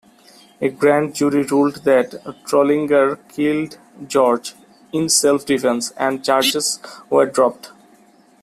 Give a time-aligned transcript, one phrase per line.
[0.59, 2.13] A grand jury ruled that
[2.47, 3.77] Trolinger killed
[4.07, 4.55] George
[4.91, 6.79] in self-defense, and charges
[7.11, 7.69] were dropped.